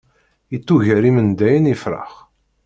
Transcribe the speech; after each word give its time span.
Ittuger 0.55 1.03
imendayen 1.09 1.71
ifrax. 1.73 2.11